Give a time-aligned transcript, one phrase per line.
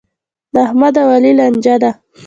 [0.53, 1.91] د احمد او علي لانجه ده.